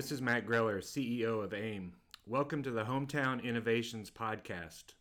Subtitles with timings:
[0.00, 1.92] This is Matt Greller, CEO of AIM.
[2.26, 4.94] Welcome to the Hometown Innovations Podcast.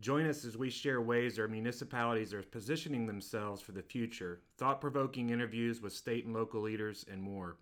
[0.00, 4.80] Join us as we share ways our municipalities are positioning themselves for the future, thought
[4.80, 7.58] provoking interviews with state and local leaders, and more.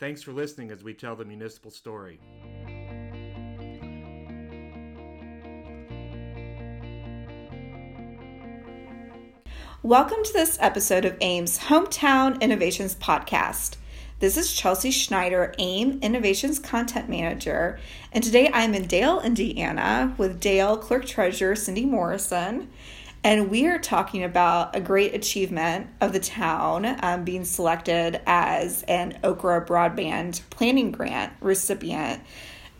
[0.00, 2.18] Thanks for listening as we tell the municipal story.
[9.84, 13.76] Welcome to this episode of AIM's Hometown Innovations Podcast.
[14.20, 17.80] This is Chelsea Schneider, AIM Innovations Content Manager,
[18.12, 22.68] and today I'm in Dale, Indiana with Dale Clerk Treasurer Cindy Morrison.
[23.24, 28.82] And we are talking about a great achievement of the town um, being selected as
[28.82, 32.20] an OCRA Broadband Planning Grant recipient.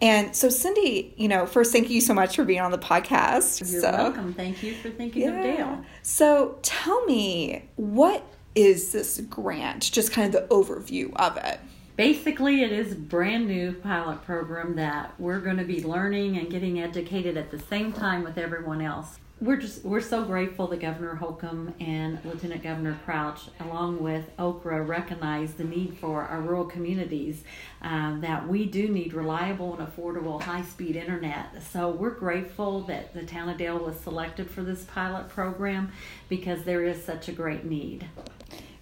[0.02, 3.61] And so, Cindy, you know, first, thank you so much for being on the podcast.
[3.61, 4.35] You're so, welcome.
[4.35, 5.38] Thank you for thinking yeah.
[5.38, 5.85] of Dale.
[6.02, 9.90] So, tell me, what is this grant?
[9.93, 11.60] Just kind of the overview of it.
[11.96, 16.51] Basically, it is a brand new pilot program that we're going to be learning and
[16.51, 20.80] getting educated at the same time with everyone else we're just we're so grateful that
[20.80, 26.66] Governor Holcomb and Lieutenant Governor Crouch, along with OCRA, recognize the need for our rural
[26.66, 27.43] communities.
[27.80, 31.62] Uh, that we do need reliable and affordable high-speed internet.
[31.73, 35.90] So we're grateful that the town of Dale was selected for this pilot program
[36.28, 38.06] because there is such a great need.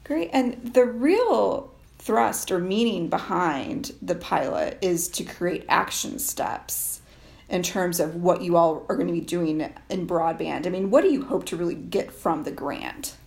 [0.08, 7.02] Great, and the real thrust or meaning behind the pilot is to create action steps
[7.50, 10.66] in terms of what you all are going to be doing in broadband?
[10.66, 13.17] I mean, what do you hope to really get from the grant?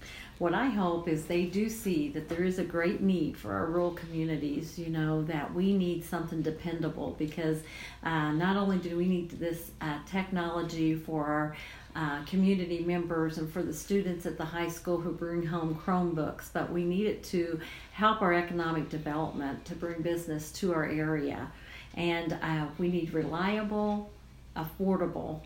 [0.41, 3.67] What I hope is they do see that there is a great need for our
[3.67, 7.59] rural communities, you know, that we need something dependable because
[8.01, 11.55] uh, not only do we need this uh, technology for our
[11.95, 16.51] uh, community members and for the students at the high school who bring home Chromebooks,
[16.51, 17.59] but we need it to
[17.91, 21.51] help our economic development, to bring business to our area.
[21.93, 24.09] And uh, we need reliable,
[24.55, 25.41] affordable,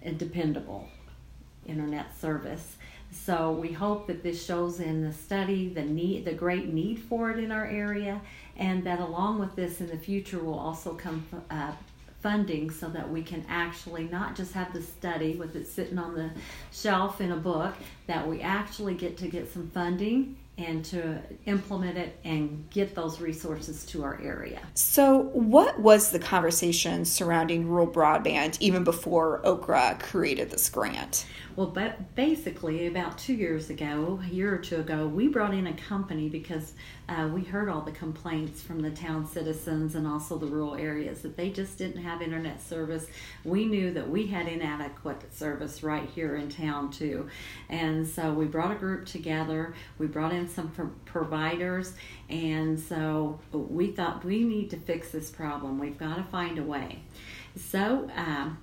[0.00, 0.88] and dependable
[1.66, 2.76] internet service.
[3.10, 7.30] So we hope that this shows in the study the need, the great need for
[7.30, 8.20] it in our area,
[8.56, 11.72] and that along with this in the future will also come uh,
[12.20, 16.14] funding so that we can actually not just have the study with it sitting on
[16.14, 16.30] the
[16.72, 17.74] shelf in a book,
[18.06, 23.20] that we actually get to get some funding and to implement it and get those
[23.20, 24.60] resources to our area.
[24.74, 31.26] So, what was the conversation surrounding rural broadband even before OCRA created this grant?
[31.54, 35.68] Well, but basically, about two years ago, a year or two ago, we brought in
[35.68, 36.72] a company because
[37.08, 41.22] uh, we heard all the complaints from the town citizens and also the rural areas
[41.22, 43.06] that they just didn't have internet service.
[43.44, 47.28] We knew that we had inadequate service right here in town, too.
[47.70, 50.70] And so we brought a group together, we brought in some
[51.06, 51.94] providers,
[52.28, 55.78] and so we thought we need to fix this problem.
[55.78, 57.00] We've got to find a way.
[57.56, 58.58] So, um,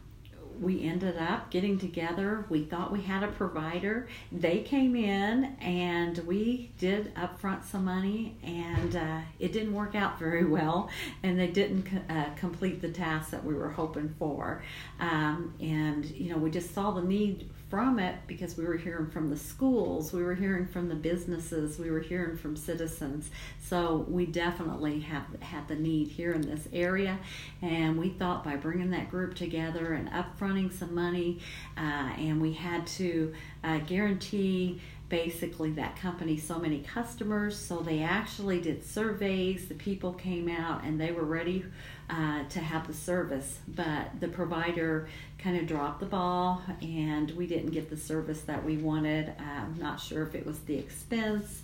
[0.60, 2.46] we ended up getting together.
[2.50, 4.08] We thought we had a provider.
[4.32, 10.20] They came in and we did upfront some money, and uh, it didn't work out
[10.20, 10.90] very well.
[11.24, 14.64] And they didn't uh, complete the task that we were hoping for.
[15.00, 19.08] Um, and you know, we just saw the need from it because we were hearing
[19.08, 23.30] from the schools, we were hearing from the businesses, we were hearing from citizens.
[23.60, 27.18] So we definitely have had the need here in this area,
[27.62, 31.40] and we thought by bringing that group together and upfronting some money,
[31.78, 33.34] uh, and we had to
[33.64, 37.58] uh, guarantee basically that company so many customers.
[37.58, 39.68] So they actually did surveys.
[39.68, 41.64] The people came out and they were ready
[42.10, 45.08] uh, to have the service but the provider
[45.38, 49.32] kind of dropped the ball and we didn't get the service that we wanted.
[49.40, 51.62] I'm not sure if it was the expense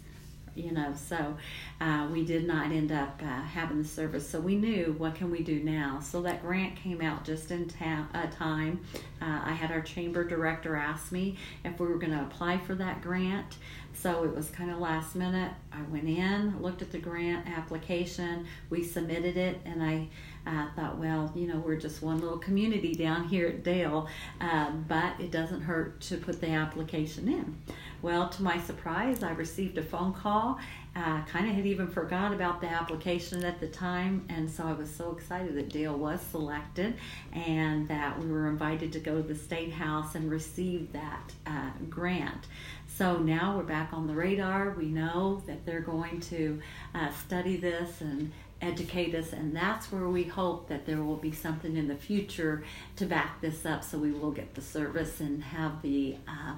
[0.55, 1.37] you know so
[1.79, 4.29] uh, we did not end up uh, having the service.
[4.29, 5.99] So we knew what can we do now?
[5.99, 8.81] So that grant came out just in ta- uh, time.
[9.19, 12.75] Uh, i had our chamber director ask me if we were going to apply for
[12.75, 13.57] that grant.
[13.93, 15.51] So it was kind of last minute.
[15.71, 18.45] I went in looked at the grant application.
[18.69, 20.07] We submitted it and i
[20.45, 24.07] I thought, well, you know, we're just one little community down here at Dale,
[24.39, 27.57] uh, but it doesn't hurt to put the application in.
[28.01, 30.59] Well, to my surprise, I received a phone call.
[30.93, 34.73] I kind of had even forgot about the application at the time, and so I
[34.73, 36.95] was so excited that Dale was selected
[37.31, 41.69] and that we were invited to go to the State House and receive that uh,
[41.89, 42.47] grant.
[42.87, 44.71] So now we're back on the radar.
[44.71, 46.59] We know that they're going to
[46.93, 48.31] uh, study this and
[48.61, 52.63] educate us, and that's where we hope that there will be something in the future
[52.95, 56.53] to back this up so we will get the service and have the uh,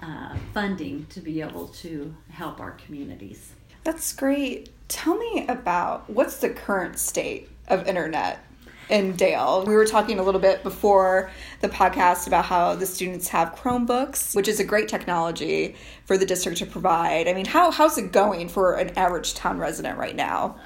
[0.00, 3.52] uh, funding to be able to help our communities.
[3.84, 4.70] That's great.
[4.88, 8.44] Tell me about what's the current state of internet
[8.88, 9.64] in Dale.
[9.66, 11.30] We were talking a little bit before
[11.60, 16.24] the podcast about how the students have Chromebooks, which is a great technology for the
[16.26, 17.28] district to provide.
[17.28, 20.56] I mean, how how's it going for an average town resident right now?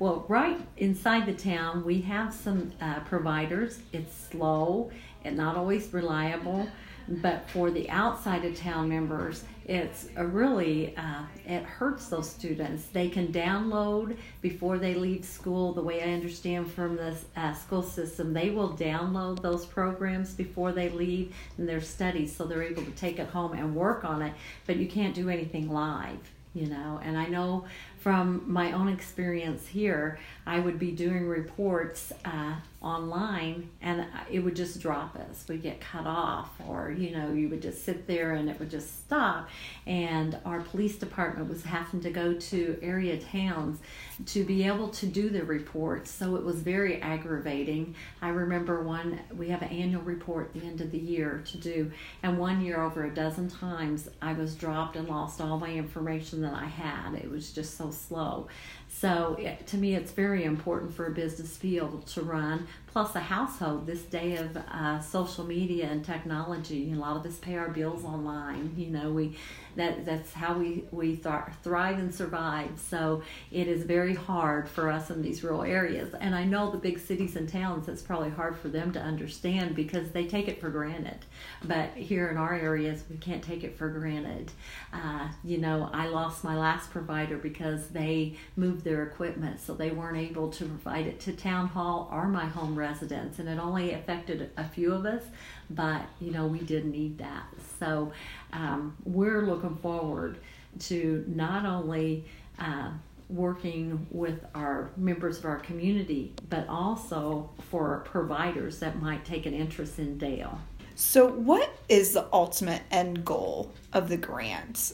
[0.00, 3.80] Well, right inside the town, we have some uh, providers.
[3.92, 4.90] It's slow
[5.24, 6.66] and not always reliable,
[7.06, 12.86] but for the outside of town members, it's really uh, it hurts those students.
[12.86, 17.82] They can download before they leave school the way i understand from the uh, school
[17.82, 18.32] system.
[18.32, 22.92] They will download those programs before they leave in their studies so they're able to
[22.92, 24.32] take it home and work on it
[24.66, 27.00] but you can't do anything live you know?
[27.02, 27.64] And i know
[28.00, 34.56] from my own experience here i would be doing reports uh, online and it would
[34.56, 35.44] just drop us.
[35.48, 38.70] We'd get cut off or you know you would just sit there and it would
[38.70, 39.50] just stop.
[39.86, 43.80] And our police department was having to go to area towns
[44.26, 47.94] to be able to do the reports so it was very aggravating.
[48.22, 51.58] I remember one we have an annual report at the end of the year to
[51.58, 51.92] do
[52.22, 56.40] and one year over a dozen times i was dropped and lost all my information
[56.42, 57.14] that i had.
[57.14, 58.48] It was just so slow
[58.92, 62.66] so to me, it's very important for a business field to run.
[62.92, 66.92] Plus, a household this day of uh, social media and technology.
[66.92, 68.74] A lot of us pay our bills online.
[68.76, 69.36] You know, we
[69.76, 72.70] that that's how we we th- thrive and survive.
[72.76, 73.22] So
[73.52, 76.12] it is very hard for us in these rural areas.
[76.20, 77.88] And I know the big cities and towns.
[77.88, 81.18] It's probably hard for them to understand because they take it for granted.
[81.62, 84.50] But here in our areas, we can't take it for granted.
[84.92, 89.90] Uh, you know, I lost my last provider because they moved their equipment, so they
[89.90, 93.92] weren't able to provide it to town hall or my home residence, and it only
[93.92, 95.22] affected a few of us.
[95.70, 97.44] But you know, we did need that.
[97.78, 98.12] So
[98.52, 100.38] um, we're looking forward
[100.80, 102.24] to not only
[102.58, 102.90] uh,
[103.28, 109.54] working with our members of our community, but also for providers that might take an
[109.54, 110.58] interest in Dale.
[110.96, 114.92] So, what is the ultimate end goal of the grant?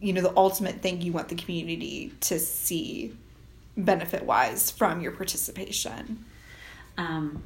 [0.00, 3.16] You know, the ultimate thing you want the community to see
[3.76, 6.24] benefit wise from your participation?
[6.96, 7.42] Um,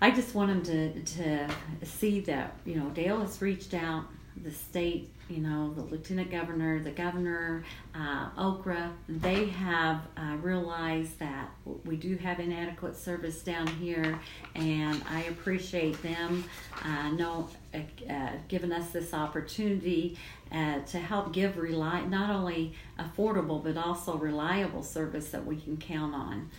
[0.00, 1.48] I just want them to, to
[1.82, 4.04] see that, you know, Dale has reached out,
[4.42, 7.64] the state, you know, the lieutenant governor, the governor,
[7.94, 11.50] uh, OCRA, they have uh, realized that
[11.84, 14.18] we do have inadequate service down here,
[14.54, 16.44] and I appreciate them
[16.82, 17.78] uh, know, uh,
[18.12, 20.18] uh, giving us this opportunity
[20.52, 25.76] uh, to help give rely not only affordable but also reliable service that we can
[25.76, 26.50] count on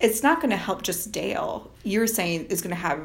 [0.00, 1.70] it's not going to help just Dale.
[1.82, 3.00] You're saying it's going to have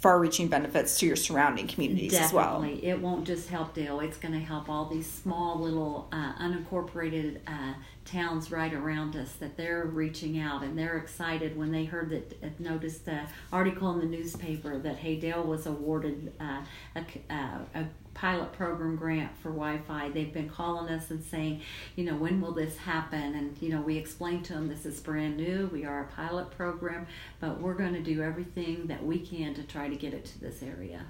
[0.00, 2.74] far-reaching benefits to your surrounding communities Definitely.
[2.74, 2.94] as well.
[2.94, 4.00] It won't just help Dale.
[4.00, 9.32] It's going to help all these small little uh, unincorporated uh, towns right around us
[9.34, 13.20] that they're reaching out and they're excited when they heard that uh, noticed the
[13.52, 16.62] article in the newspaper that hey Dale was awarded uh,
[16.96, 17.00] a,
[17.30, 17.84] uh, a
[18.18, 20.08] pilot program grant for Wi-Fi.
[20.10, 21.62] They've been calling us and saying,
[21.94, 23.34] you know, when will this happen?
[23.34, 25.70] And you know, we explained to them this is brand new.
[25.72, 27.06] We are a pilot program,
[27.38, 30.40] but we're going to do everything that we can to try to get it to
[30.40, 31.06] this area.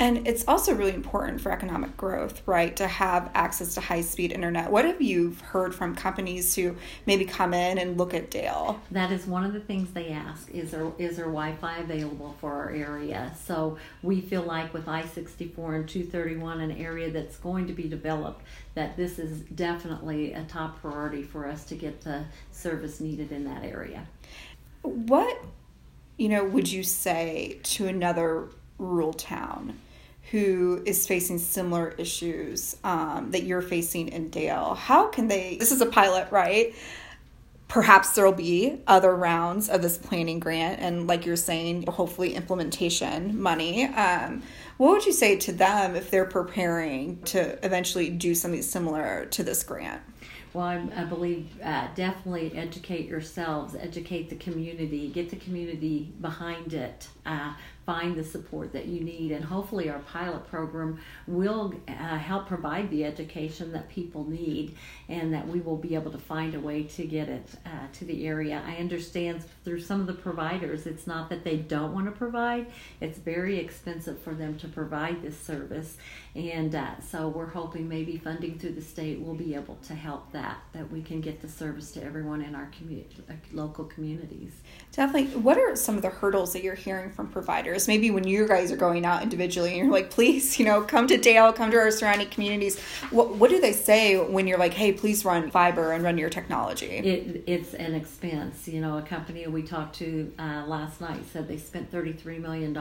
[0.00, 4.30] And it's also really important for economic growth, right, to have access to high speed
[4.30, 4.70] internet.
[4.70, 8.80] What have you heard from companies who maybe come in and look at Dale?
[8.92, 12.52] That is one of the things they ask is there is there Wi-Fi available for
[12.52, 13.32] our area?
[13.44, 18.42] So we feel like with I-64 and 231, an area that's going to be developed,
[18.74, 23.44] that this is definitely a top priority for us to get the service needed in
[23.46, 24.06] that area.
[24.82, 25.44] What,
[26.16, 29.76] you know, would you say to another rural town?
[30.30, 34.74] Who is facing similar issues um, that you're facing in Dale.
[34.74, 35.56] How can they?
[35.56, 36.74] This is a pilot, right?
[37.66, 43.40] Perhaps there'll be other rounds of this planning grant, and like you're saying, hopefully implementation
[43.40, 43.84] money.
[43.84, 44.42] Um,
[44.78, 49.42] what would you say to them if they're preparing to eventually do something similar to
[49.42, 50.00] this grant?
[50.54, 56.72] Well, I, I believe uh, definitely educate yourselves, educate the community, get the community behind
[56.72, 57.08] it.
[57.26, 57.52] Uh,
[57.88, 59.32] find the support that you need.
[59.32, 64.76] And hopefully, our pilot program will uh, help provide the education that people need
[65.08, 68.04] and that we will be able to find a way to get it uh, to
[68.04, 68.62] the area.
[68.66, 72.66] I understand through some of the providers, it's not that they don't want to provide,
[73.00, 75.96] it's very expensive for them to provide this service.
[76.34, 80.30] And uh, so, we're hoping maybe funding through the state will be able to help
[80.32, 84.52] that, that we can get the service to everyone in our community, uh, local communities.
[84.92, 85.40] Definitely.
[85.40, 87.77] What are some of the hurdles that you're hearing from providers?
[87.86, 91.06] Maybe when you guys are going out individually and you're like, please, you know, come
[91.06, 92.80] to Dale, come to our surrounding communities.
[93.10, 96.30] What, what do they say when you're like, hey, please run fiber and run your
[96.30, 96.86] technology?
[96.86, 98.66] It, it's an expense.
[98.66, 102.74] You know, a company we talked to uh, last night said they spent $33 million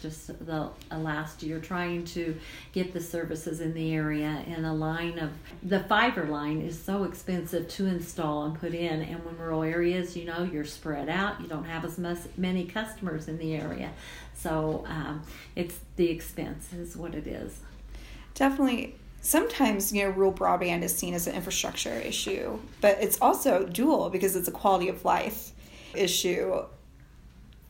[0.00, 2.36] just the uh, last year trying to
[2.72, 4.42] get the services in the area.
[4.48, 5.30] And a line of
[5.62, 9.02] the fiber line is so expensive to install and put in.
[9.02, 12.64] And when rural areas, you know, you're spread out, you don't have as much, many
[12.64, 13.92] customers in the area.
[14.42, 15.22] So um,
[15.54, 17.58] it's the expense is what it is.
[18.34, 18.94] Definitely.
[19.20, 24.08] Sometimes, you know, rural broadband is seen as an infrastructure issue, but it's also dual
[24.08, 25.52] because it's a quality of life
[25.94, 26.64] issue.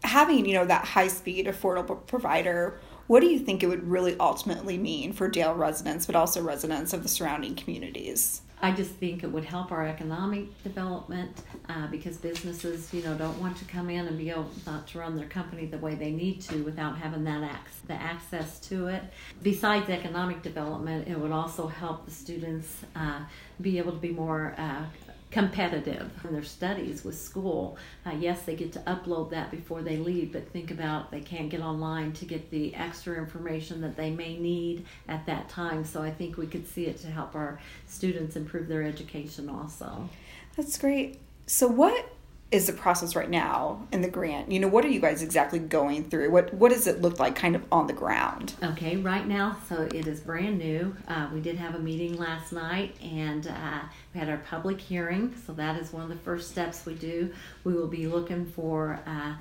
[0.04, 4.16] Having, you know, that high speed, affordable provider, what do you think it would really
[4.20, 8.42] ultimately mean for Dale residents, but also residents of the surrounding communities?
[8.62, 11.30] I just think it would help our economic development
[11.68, 14.98] uh, because businesses, you know, don't want to come in and be able not to
[14.98, 18.88] run their company the way they need to without having that ac- the access to
[18.88, 19.02] it.
[19.42, 23.20] Besides economic development, it would also help the students uh,
[23.62, 24.84] be able to be more uh,
[25.30, 27.76] competitive in their studies with school.
[28.04, 31.48] Uh, yes, they get to upload that before they leave, but think about they can't
[31.48, 35.84] get online to get the extra information that they may need at that time.
[35.84, 40.08] So I think we could see it to help our students improve their education also.
[40.56, 41.20] That's great.
[41.46, 42.12] So what
[42.50, 44.50] is the process right now in the grant?
[44.50, 46.30] You know, what are you guys exactly going through?
[46.30, 48.54] What what does it look like kind of on the ground?
[48.62, 50.94] Okay, right now, so it is brand new.
[51.06, 53.80] Uh, we did have a meeting last night and uh,
[54.12, 55.32] we had our public hearing.
[55.46, 57.32] So that is one of the first steps we do.
[57.62, 59.34] We will be looking for uh,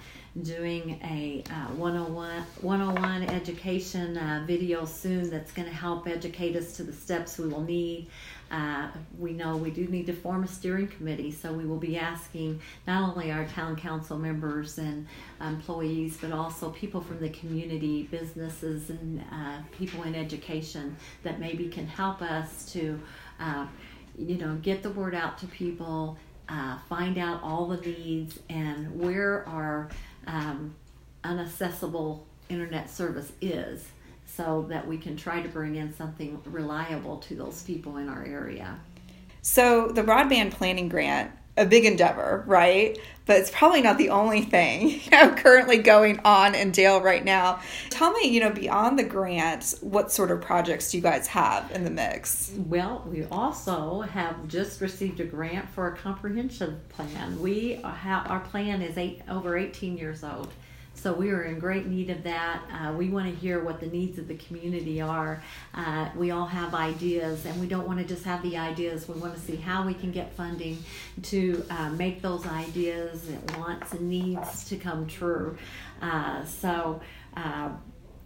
[0.44, 6.74] doing a uh, 101, 101 education uh, video soon that's going to help educate us
[6.74, 8.08] to the steps we will need.
[8.51, 8.88] Uh,
[9.18, 12.60] we know we do need to form a steering committee, so we will be asking
[12.88, 15.06] not only our town council members and
[15.39, 21.70] employees, but also people from the community, businesses, and uh, people in education that maybe
[21.70, 23.00] can help us to,
[23.39, 23.68] uh,
[24.18, 29.00] you know, get the word out to people, uh, find out all the needs, and
[29.00, 29.89] where our
[30.25, 30.74] um,
[31.24, 33.86] unaccessible internet service is
[34.39, 38.24] so that we can try to bring in something reliable to those people in our
[38.24, 38.79] area.
[39.41, 42.98] So, the broadband planning grant, a big endeavor, right?
[43.25, 47.24] But it's probably not the only thing you know, currently going on in Dale right
[47.24, 47.60] now.
[47.89, 51.69] Tell me, you know, beyond the grant, what sort of projects do you guys have
[51.72, 52.53] in the mix?
[52.55, 57.41] Well, we also have just received a grant for a comprehensive plan.
[57.41, 60.48] We have our plan is eight over 18 years old
[61.01, 62.62] so we are in great need of that.
[62.72, 65.41] Uh, we want to hear what the needs of the community are.
[65.74, 69.08] Uh, we all have ideas, and we don't want to just have the ideas.
[69.08, 70.77] We want to see how we can get funding
[71.24, 75.58] to uh, make those ideas, and wants, and needs to come true.
[76.01, 77.01] Uh, so
[77.38, 77.70] uh,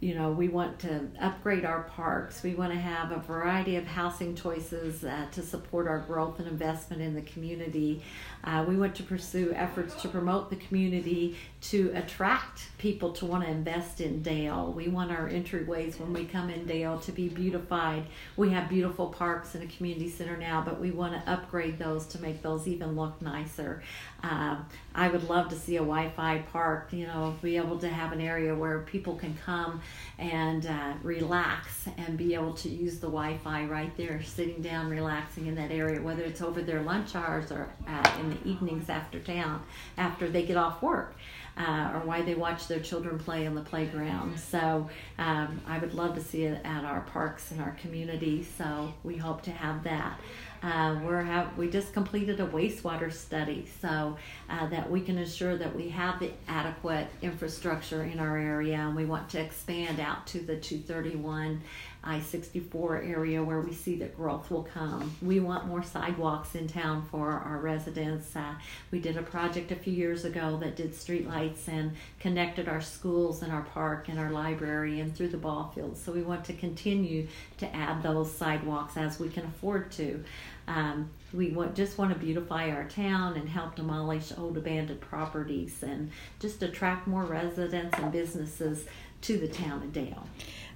[0.03, 2.43] you know, we want to upgrade our parks.
[2.43, 6.47] We want to have a variety of housing choices uh, to support our growth and
[6.49, 8.03] investment in the community.
[8.43, 13.41] Uh, we want to pursue efforts to promote the community to attract people to want
[13.41, 14.73] to invest in Dale.
[14.75, 18.03] We want our entryways when we come in Dale to be beautified.
[18.35, 22.05] We have beautiful parks and a community center now, but we want to upgrade those
[22.07, 23.81] to make those even look nicer.
[24.21, 24.57] Uh,
[24.93, 26.89] I would love to see a Wi-Fi park.
[26.91, 29.81] You know, be able to have an area where people can come
[30.19, 35.47] and uh, relax and be able to use the Wi-Fi right there, sitting down, relaxing
[35.47, 39.19] in that area, whether it's over their lunch hours or uh, in the evenings after
[39.19, 39.63] town,
[39.97, 41.15] after they get off work.
[41.55, 44.39] Uh, or why they watch their children play on the playground.
[44.39, 48.43] So um, I would love to see it at our parks in our community.
[48.57, 50.19] So we hope to have that.
[50.63, 54.17] Uh, we're have we just completed a wastewater study so
[54.49, 58.95] uh, that we can ensure that we have the adequate infrastructure in our area, and
[58.95, 61.61] we want to expand out to the 231
[62.05, 65.15] I 64 area where we see that growth will come.
[65.21, 68.35] We want more sidewalks in town for our residents.
[68.35, 68.55] Uh,
[68.91, 73.41] we did a project a few years ago that did streetlights and connected our schools
[73.41, 76.01] and our park and our library and through the ball fields.
[76.01, 77.27] So we want to continue
[77.59, 80.25] to add those sidewalks as we can afford to.
[80.67, 85.83] Um, we want, just want to beautify our town and help demolish old abandoned properties
[85.83, 88.85] and just attract more residents and businesses
[89.21, 90.27] to the town of Dale.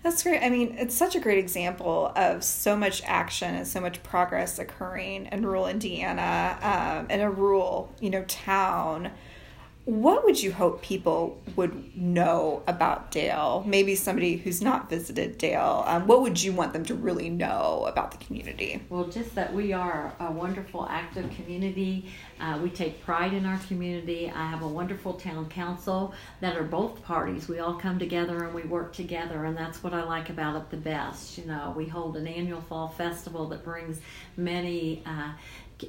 [0.03, 0.41] That's great.
[0.41, 4.57] I mean, it's such a great example of so much action and so much progress
[4.57, 9.11] occurring in rural Indiana, um, in a rural, you know, town.
[9.87, 13.63] What would you hope people would know about Dale?
[13.65, 15.85] Maybe somebody who's not visited Dale.
[15.87, 18.81] Um, what would you want them to really know about the community?
[18.89, 22.11] Well, just that we are a wonderful, active community.
[22.37, 24.29] Uh, we take pride in our community.
[24.29, 27.47] I have a wonderful town council that are both parties.
[27.47, 30.69] We all come together and we work together, and that's what I like about it
[30.69, 31.37] the best.
[31.37, 34.01] You know, we hold an annual fall festival that brings
[34.35, 35.01] many.
[35.05, 35.31] Uh,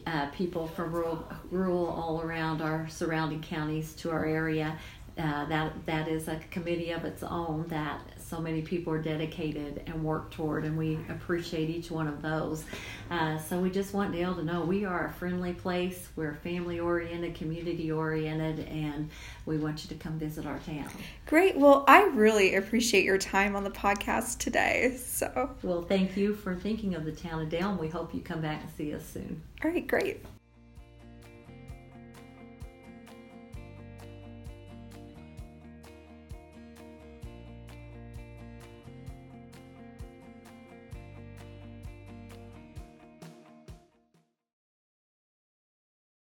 [0.06, 4.76] uh, people from rural, rural all around our surrounding counties to our area.
[5.16, 9.82] Uh, that that is a committee of its own that so many people are dedicated
[9.86, 12.64] and work toward, and we appreciate each one of those.
[13.10, 16.08] Uh, so we just want Dale to know we are a friendly place.
[16.14, 19.08] We're family oriented, community oriented, and
[19.46, 20.88] we want you to come visit our town.
[21.26, 21.56] Great.
[21.56, 24.96] Well, I really appreciate your time on the podcast today.
[24.98, 28.20] So, well, thank you for thinking of the town of Dale, and we hope you
[28.20, 29.42] come back and see us soon.
[29.64, 30.24] All right, great.